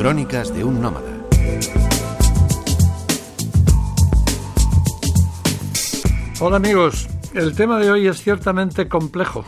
Crónicas 0.00 0.54
de 0.54 0.64
un 0.64 0.80
nómada. 0.80 1.12
Hola 6.40 6.56
amigos, 6.56 7.06
el 7.34 7.54
tema 7.54 7.78
de 7.78 7.90
hoy 7.90 8.06
es 8.06 8.22
ciertamente 8.22 8.88
complejo. 8.88 9.44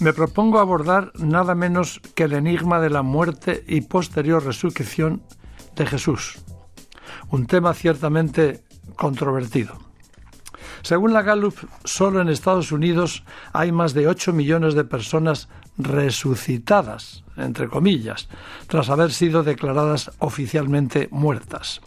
Me 0.00 0.12
propongo 0.12 0.58
abordar 0.58 1.12
nada 1.14 1.54
menos 1.54 2.02
que 2.14 2.24
el 2.24 2.34
enigma 2.34 2.78
de 2.78 2.90
la 2.90 3.00
muerte 3.00 3.64
y 3.66 3.80
posterior 3.80 4.44
resurrección 4.44 5.22
de 5.76 5.86
Jesús. 5.86 6.44
Un 7.30 7.46
tema 7.46 7.72
ciertamente 7.72 8.64
controvertido. 8.96 9.87
Según 10.82 11.12
la 11.12 11.22
Gallup, 11.22 11.54
solo 11.84 12.20
en 12.20 12.28
Estados 12.28 12.72
Unidos 12.72 13.24
hay 13.52 13.72
más 13.72 13.94
de 13.94 14.08
8 14.08 14.32
millones 14.32 14.74
de 14.74 14.84
personas 14.84 15.48
resucitadas, 15.76 17.24
entre 17.36 17.68
comillas, 17.68 18.28
tras 18.66 18.90
haber 18.90 19.12
sido 19.12 19.42
declaradas 19.42 20.10
oficialmente 20.18 21.08
muertas. 21.10 21.80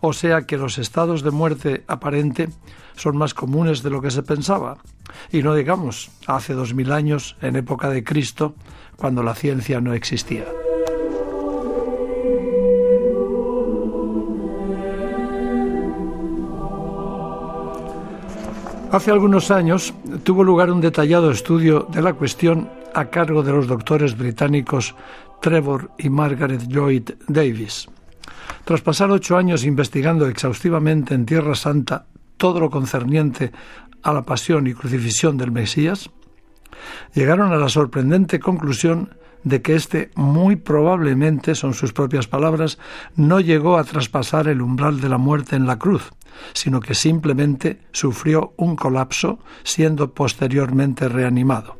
O 0.00 0.12
sea 0.12 0.42
que 0.42 0.56
los 0.56 0.78
estados 0.78 1.22
de 1.22 1.30
muerte 1.30 1.84
aparente 1.86 2.48
son 2.96 3.16
más 3.16 3.34
comunes 3.34 3.82
de 3.82 3.90
lo 3.90 4.00
que 4.00 4.10
se 4.10 4.22
pensaba. 4.22 4.78
Y 5.30 5.42
no 5.42 5.54
digamos, 5.54 6.10
hace 6.26 6.54
dos 6.54 6.74
mil 6.74 6.92
años, 6.92 7.36
en 7.40 7.56
época 7.56 7.90
de 7.90 8.04
Cristo, 8.04 8.54
cuando 8.96 9.22
la 9.22 9.34
ciencia 9.34 9.80
no 9.80 9.92
existía. 9.92 10.44
Hace 18.94 19.10
algunos 19.10 19.50
años 19.50 19.92
tuvo 20.22 20.44
lugar 20.44 20.70
un 20.70 20.80
detallado 20.80 21.32
estudio 21.32 21.88
de 21.90 22.00
la 22.00 22.12
cuestión 22.12 22.70
a 22.94 23.06
cargo 23.06 23.42
de 23.42 23.50
los 23.50 23.66
doctores 23.66 24.16
británicos 24.16 24.94
Trevor 25.42 25.90
y 25.98 26.10
Margaret 26.10 26.68
Lloyd 26.68 27.10
Davis. 27.26 27.88
Tras 28.62 28.82
pasar 28.82 29.10
ocho 29.10 29.36
años 29.36 29.64
investigando 29.64 30.28
exhaustivamente 30.28 31.12
en 31.12 31.26
Tierra 31.26 31.56
Santa 31.56 32.06
todo 32.36 32.60
lo 32.60 32.70
concerniente 32.70 33.50
a 34.04 34.12
la 34.12 34.22
pasión 34.22 34.68
y 34.68 34.74
crucifixión 34.74 35.36
del 35.38 35.50
Mesías, 35.50 36.08
llegaron 37.14 37.52
a 37.52 37.56
la 37.56 37.68
sorprendente 37.68 38.38
conclusión 38.38 39.16
de 39.44 39.62
que 39.62 39.74
éste 39.74 40.10
muy 40.14 40.56
probablemente, 40.56 41.54
son 41.54 41.74
sus 41.74 41.92
propias 41.92 42.26
palabras, 42.26 42.78
no 43.14 43.40
llegó 43.40 43.78
a 43.78 43.84
traspasar 43.84 44.48
el 44.48 44.62
umbral 44.62 45.00
de 45.00 45.08
la 45.08 45.18
muerte 45.18 45.54
en 45.54 45.66
la 45.66 45.78
cruz, 45.78 46.10
sino 46.52 46.80
que 46.80 46.94
simplemente 46.94 47.80
sufrió 47.92 48.54
un 48.56 48.74
colapso 48.74 49.38
siendo 49.62 50.12
posteriormente 50.12 51.08
reanimado. 51.08 51.78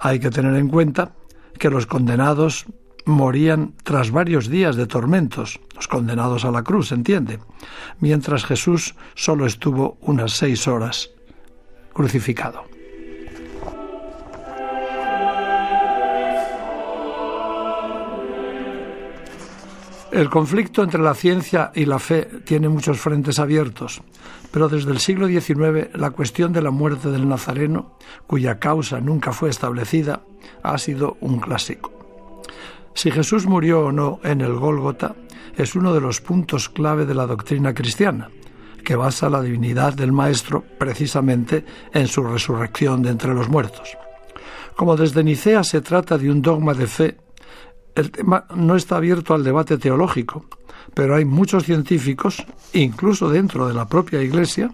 Hay 0.00 0.18
que 0.18 0.30
tener 0.30 0.54
en 0.56 0.68
cuenta 0.68 1.12
que 1.58 1.70
los 1.70 1.86
condenados 1.86 2.66
morían 3.04 3.74
tras 3.82 4.10
varios 4.10 4.48
días 4.48 4.76
de 4.76 4.86
tormentos, 4.86 5.60
los 5.74 5.88
condenados 5.88 6.44
a 6.44 6.50
la 6.50 6.62
cruz, 6.62 6.92
entiende, 6.92 7.38
mientras 7.98 8.44
Jesús 8.44 8.94
solo 9.14 9.46
estuvo 9.46 9.98
unas 10.00 10.32
seis 10.32 10.66
horas 10.68 11.10
crucificado. 11.92 12.69
El 20.12 20.28
conflicto 20.28 20.82
entre 20.82 21.00
la 21.00 21.14
ciencia 21.14 21.70
y 21.72 21.84
la 21.84 22.00
fe 22.00 22.28
tiene 22.44 22.68
muchos 22.68 22.98
frentes 22.98 23.38
abiertos, 23.38 24.02
pero 24.50 24.68
desde 24.68 24.90
el 24.90 24.98
siglo 24.98 25.28
XIX 25.28 25.94
la 25.94 26.10
cuestión 26.10 26.52
de 26.52 26.62
la 26.62 26.72
muerte 26.72 27.10
del 27.10 27.28
Nazareno, 27.28 27.96
cuya 28.26 28.58
causa 28.58 29.00
nunca 29.00 29.32
fue 29.32 29.50
establecida, 29.50 30.22
ha 30.64 30.76
sido 30.78 31.16
un 31.20 31.38
clásico. 31.38 31.92
Si 32.92 33.12
Jesús 33.12 33.46
murió 33.46 33.86
o 33.86 33.92
no 33.92 34.18
en 34.24 34.40
el 34.40 34.54
Gólgota 34.54 35.14
es 35.56 35.76
uno 35.76 35.94
de 35.94 36.00
los 36.00 36.20
puntos 36.20 36.68
clave 36.68 37.06
de 37.06 37.14
la 37.14 37.26
doctrina 37.26 37.72
cristiana, 37.72 38.30
que 38.84 38.96
basa 38.96 39.30
la 39.30 39.40
divinidad 39.40 39.94
del 39.94 40.10
Maestro 40.10 40.64
precisamente 40.76 41.64
en 41.92 42.08
su 42.08 42.24
resurrección 42.24 43.02
de 43.02 43.10
entre 43.10 43.32
los 43.32 43.48
muertos. 43.48 43.96
Como 44.74 44.96
desde 44.96 45.22
Nicea 45.22 45.62
se 45.62 45.82
trata 45.82 46.18
de 46.18 46.30
un 46.30 46.42
dogma 46.42 46.74
de 46.74 46.88
fe, 46.88 47.16
el 47.94 48.10
tema 48.10 48.44
no 48.54 48.76
está 48.76 48.96
abierto 48.96 49.34
al 49.34 49.44
debate 49.44 49.78
teológico, 49.78 50.44
pero 50.94 51.16
hay 51.16 51.24
muchos 51.24 51.64
científicos, 51.64 52.44
incluso 52.72 53.30
dentro 53.30 53.68
de 53.68 53.74
la 53.74 53.86
propia 53.86 54.22
Iglesia, 54.22 54.70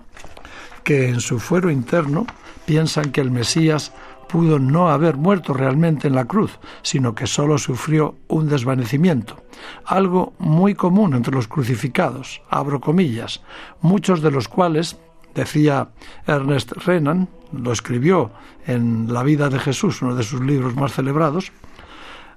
que 0.85 1.09
en 1.09 1.21
su 1.21 1.39
fuero 1.39 1.71
interno 1.71 2.27
piensan 2.65 3.13
que 3.13 3.21
el 3.21 3.31
Mesías 3.31 3.93
pudo 4.29 4.59
no 4.59 4.89
haber 4.89 5.17
muerto 5.17 5.53
realmente 5.53 6.09
en 6.09 6.15
la 6.15 6.25
cruz, 6.25 6.59
sino 6.83 7.15
que 7.15 7.27
solo 7.27 7.59
sufrió 7.59 8.17
un 8.29 8.49
desvanecimiento, 8.49 9.37
algo 9.85 10.35
muy 10.39 10.75
común 10.75 11.15
entre 11.15 11.35
los 11.35 11.49
crucificados, 11.49 12.43
abro 12.51 12.81
comillas, 12.81 13.43
muchos 13.81 14.23
de 14.23 14.31
los 14.31 14.49
cuales, 14.49 14.97
decía 15.35 15.91
Ernest 16.27 16.73
Renan, 16.73 17.29
lo 17.53 17.73
escribió 17.73 18.33
en 18.67 19.13
La 19.13 19.23
vida 19.23 19.49
de 19.49 19.61
Jesús, 19.61 20.03
uno 20.03 20.15
de 20.17 20.25
sus 20.25 20.41
libros 20.41 20.75
más 20.75 20.93
celebrados, 20.93 21.53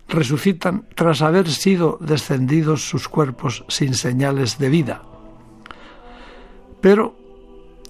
resucitan 0.09 0.85
tras 0.95 1.21
haber 1.21 1.47
sido 1.47 1.97
descendidos 2.01 2.89
sus 2.89 3.07
cuerpos 3.07 3.63
sin 3.69 3.93
señales 3.93 4.57
de 4.57 4.69
vida. 4.69 5.01
Pero, 6.81 7.15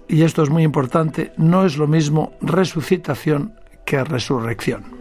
y 0.07 0.24
esto 0.24 0.44
es 0.44 0.50
muy 0.50 0.63
importante, 0.63 1.31
no 1.38 1.66
es 1.66 1.78
lo 1.78 1.88
mismo 1.88 2.34
resucitación 2.41 3.53
que 3.85 4.03
resurrección. 4.03 5.00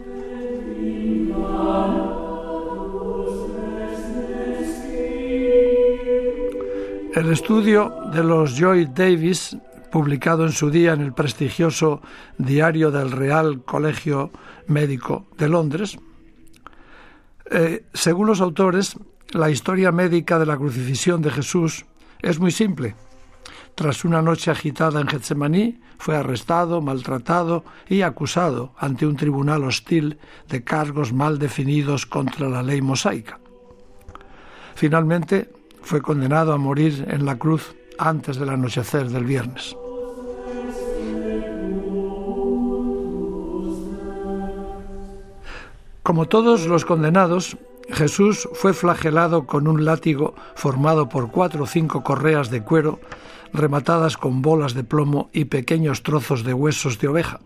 El 7.14 7.32
estudio 7.32 7.92
de 8.12 8.22
los 8.22 8.56
Joy 8.56 8.90
Davis, 8.94 9.56
publicado 9.90 10.46
en 10.46 10.52
su 10.52 10.70
día 10.70 10.92
en 10.92 11.00
el 11.00 11.12
prestigioso 11.12 12.00
Diario 12.36 12.92
del 12.92 13.10
Real 13.10 13.64
Colegio 13.64 14.30
Médico 14.68 15.26
de 15.36 15.48
Londres, 15.48 15.98
eh, 17.50 17.84
según 17.94 18.26
los 18.26 18.40
autores, 18.40 18.96
la 19.30 19.50
historia 19.50 19.92
médica 19.92 20.38
de 20.38 20.46
la 20.46 20.56
crucifixión 20.56 21.22
de 21.22 21.30
Jesús 21.30 21.86
es 22.20 22.38
muy 22.38 22.50
simple. 22.50 22.94
Tras 23.74 24.04
una 24.04 24.22
noche 24.22 24.50
agitada 24.50 25.00
en 25.00 25.06
Getsemaní, 25.06 25.80
fue 25.98 26.16
arrestado, 26.16 26.80
maltratado 26.80 27.64
y 27.88 28.02
acusado 28.02 28.72
ante 28.78 29.06
un 29.06 29.16
tribunal 29.16 29.64
hostil 29.64 30.18
de 30.48 30.64
cargos 30.64 31.12
mal 31.12 31.38
definidos 31.38 32.06
contra 32.06 32.48
la 32.48 32.62
ley 32.62 32.80
mosaica. 32.80 33.38
Finalmente, 34.74 35.50
fue 35.82 36.00
condenado 36.02 36.52
a 36.52 36.58
morir 36.58 37.06
en 37.08 37.24
la 37.24 37.36
cruz 37.36 37.74
antes 37.98 38.36
del 38.36 38.50
anochecer 38.50 39.08
del 39.08 39.24
viernes. 39.24 39.76
Como 46.08 46.24
todos 46.24 46.66
los 46.66 46.86
condenados, 46.86 47.58
Jesús 47.90 48.48
fue 48.54 48.72
flagelado 48.72 49.44
con 49.44 49.68
un 49.68 49.84
látigo 49.84 50.34
formado 50.54 51.10
por 51.10 51.30
cuatro 51.30 51.64
o 51.64 51.66
cinco 51.66 52.02
correas 52.02 52.48
de 52.48 52.62
cuero 52.62 52.98
rematadas 53.52 54.16
con 54.16 54.40
bolas 54.40 54.72
de 54.72 54.84
plomo 54.84 55.28
y 55.34 55.52
pequeños 55.52 56.02
trozos 56.02 56.44
de 56.44 56.54
huesos 56.54 56.98
de 56.98 57.08
oveja, 57.08 57.40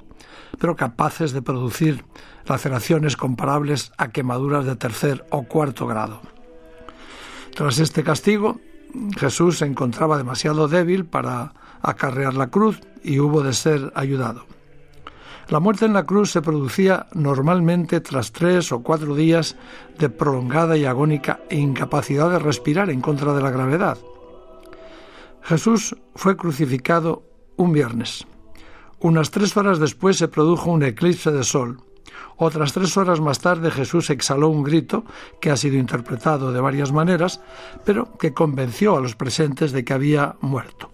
pero 0.61 0.77
capaces 0.77 1.33
de 1.33 1.43
producir 1.43 2.05
laceraciones 2.47 3.17
comparables 3.17 3.91
a 3.99 4.13
quemaduras 4.13 4.65
de 4.65 4.77
tercer 4.77 5.27
o 5.31 5.43
cuarto 5.43 5.89
grado. 5.89 6.21
Tras 7.57 7.81
este 7.81 8.05
castigo, 8.05 8.61
Jesús 9.19 9.59
se 9.59 9.67
encontraba 9.67 10.19
demasiado 10.19 10.69
débil 10.69 11.05
para 11.05 11.53
acarrear 11.83 12.35
la 12.35 12.47
cruz 12.47 12.79
y 13.03 13.19
hubo 13.19 13.43
de 13.43 13.55
ser 13.55 13.93
ayudado. 13.97 14.47
La 15.49 15.61
muerte 15.61 15.85
en 15.85 15.93
la 15.93 16.05
cruz 16.05 16.31
se 16.31 16.43
producía 16.43 17.07
normalmente 17.13 18.01
tras 18.01 18.33
tres 18.33 18.73
o 18.73 18.83
cuatro 18.83 19.15
días 19.15 19.57
de 19.99 20.09
prolongada 20.09 20.77
y 20.77 20.85
agónica 20.85 21.41
incapacidad 21.51 22.31
de 22.31 22.39
respirar 22.39 22.91
en 22.91 23.01
contra 23.01 23.35
de 23.35 23.43
la 23.43 23.51
gravedad. 23.51 23.99
Jesús 25.43 25.97
fue 26.15 26.37
crucificado 26.37 27.25
un 27.57 27.73
viernes. 27.73 28.27
Unas 29.01 29.31
tres 29.31 29.57
horas 29.57 29.81
después 29.81 30.17
se 30.17 30.29
produjo 30.29 30.71
un 30.71 30.85
eclipse 30.85 31.33
de 31.33 31.43
sol. 31.43 31.81
Otras 32.37 32.73
tres 32.73 32.97
horas 32.97 33.21
más 33.21 33.41
tarde 33.41 33.71
Jesús 33.71 34.11
exhaló 34.11 34.49
un 34.49 34.63
grito 34.63 35.05
que 35.41 35.51
ha 35.51 35.57
sido 35.57 35.77
interpretado 35.77 36.53
de 36.53 36.61
varias 36.61 36.93
maneras, 36.93 37.41
pero 37.85 38.17
que 38.17 38.33
convenció 38.33 38.97
a 38.97 39.01
los 39.01 39.17
presentes 39.17 39.73
de 39.73 39.85
que 39.85 39.93
había 39.93 40.37
muerto. 40.41 40.92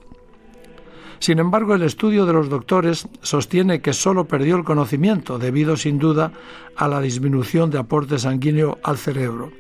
Sin 1.20 1.38
embargo, 1.38 1.74
el 1.74 1.82
estudio 1.82 2.26
de 2.26 2.32
los 2.32 2.48
doctores 2.48 3.08
sostiene 3.22 3.80
que 3.80 3.92
solo 3.92 4.26
perdió 4.26 4.56
el 4.56 4.64
conocimiento 4.64 5.38
debido 5.38 5.76
sin 5.76 5.98
duda 5.98 6.32
a 6.76 6.86
la 6.86 7.00
disminución 7.00 7.70
de 7.70 7.78
aporte 7.78 8.18
sanguíneo 8.18 8.78
al 8.84 8.98
cerebro. 8.98 9.50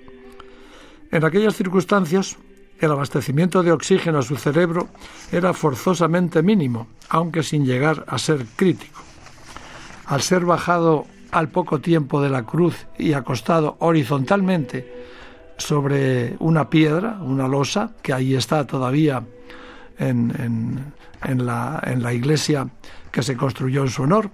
En 1.10 1.24
aquellas 1.24 1.56
circunstancias, 1.56 2.36
el 2.78 2.92
abastecimiento 2.92 3.62
de 3.62 3.72
oxígeno 3.72 4.18
a 4.18 4.22
su 4.22 4.36
cerebro 4.36 4.88
era 5.32 5.52
forzosamente 5.52 6.42
mínimo, 6.42 6.86
aunque 7.08 7.42
sin 7.42 7.64
llegar 7.66 8.04
a 8.06 8.18
ser 8.18 8.46
crítico. 8.54 9.00
Al 10.06 10.22
ser 10.22 10.44
bajado 10.44 11.06
al 11.32 11.48
poco 11.48 11.80
tiempo 11.80 12.22
de 12.22 12.30
la 12.30 12.44
cruz 12.44 12.86
y 12.98 13.12
acostado 13.14 13.76
horizontalmente 13.80 15.06
sobre 15.56 16.36
una 16.38 16.70
piedra, 16.70 17.18
una 17.20 17.48
losa, 17.48 17.94
que 18.00 18.12
ahí 18.12 18.34
está 18.34 18.66
todavía 18.66 19.24
en, 19.98 20.92
la, 21.22 22.12
iglesia 22.12 22.68
que 23.10 23.22
se 23.22 23.36
construyó 23.36 23.82
en 23.82 23.88
su 23.88 24.02
honor. 24.02 24.30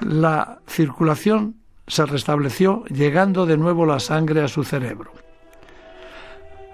La 0.00 0.58
circulación 0.66 1.56
se 1.86 2.06
restableció, 2.06 2.84
llegando 2.86 3.46
de 3.46 3.56
nuevo 3.56 3.86
la 3.86 4.00
sangre 4.00 4.42
a 4.42 4.48
su 4.48 4.64
cerebro. 4.64 5.12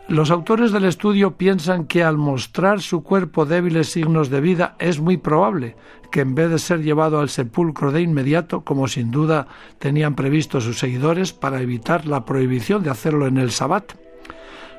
Los 0.09 0.31
autores 0.31 0.73
del 0.73 0.85
estudio 0.85 1.37
piensan 1.37 1.85
que 1.85 2.03
al 2.03 2.17
mostrar 2.17 2.81
su 2.81 3.03
cuerpo 3.03 3.45
débiles 3.45 3.93
signos 3.93 4.31
de 4.31 4.41
vida 4.41 4.75
es 4.79 5.01
muy 5.01 5.19
probable 5.19 5.77
que 6.11 6.21
en 6.21 6.35
vez 6.35 6.49
de 6.51 6.59
ser 6.59 6.83
llevado 6.83 7.21
al 7.21 7.29
sepulcro 7.29 7.93
de 7.93 8.01
inmediato, 8.01 8.63
como 8.63 8.89
sin 8.89 9.11
duda 9.11 9.49
tenían 9.79 10.15
previsto 10.15 10.63
sus 10.63 10.79
seguidores 10.79 11.35
para 11.35 11.61
evitar 11.61 12.07
la 12.07 12.25
prohibición 12.25 12.83
de 12.83 12.89
hacerlo 12.89 13.27
en 13.27 13.37
el 13.37 13.51
sabbat, 13.51 13.93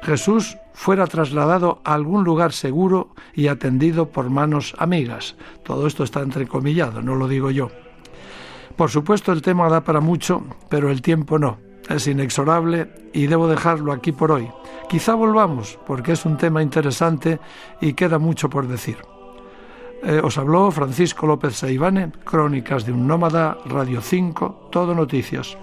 Jesús 0.01 0.57
fuera 0.73 1.07
trasladado 1.07 1.81
a 1.83 1.93
algún 1.93 2.23
lugar 2.23 2.53
seguro 2.53 3.09
y 3.33 3.47
atendido 3.47 4.09
por 4.09 4.29
manos 4.29 4.75
amigas. 4.77 5.35
Todo 5.63 5.87
esto 5.87 6.03
está 6.03 6.21
entrecomillado, 6.21 7.01
no 7.01 7.15
lo 7.15 7.27
digo 7.27 7.51
yo. 7.51 7.69
Por 8.75 8.89
supuesto 8.89 9.31
el 9.31 9.41
tema 9.41 9.69
da 9.69 9.83
para 9.83 9.99
mucho, 9.99 10.43
pero 10.69 10.89
el 10.89 11.01
tiempo 11.01 11.37
no 11.37 11.69
es 11.89 12.07
inexorable 12.07 12.89
y 13.13 13.27
debo 13.27 13.47
dejarlo 13.47 13.91
aquí 13.91 14.11
por 14.11 14.31
hoy. 14.31 14.49
Quizá 14.87 15.15
volvamos, 15.15 15.77
porque 15.85 16.13
es 16.13 16.25
un 16.25 16.37
tema 16.37 16.61
interesante 16.61 17.39
y 17.81 17.93
queda 17.93 18.19
mucho 18.19 18.49
por 18.49 18.67
decir. 18.67 18.97
Eh, 20.03 20.21
os 20.23 20.37
habló 20.37 20.71
Francisco 20.71 21.27
López 21.27 21.57
Saibane, 21.57 22.11
Crónicas 22.23 22.85
de 22.85 22.93
un 22.93 23.05
Nómada, 23.05 23.57
Radio 23.65 24.01
5, 24.01 24.69
Todo 24.71 24.95
Noticias. 24.95 25.57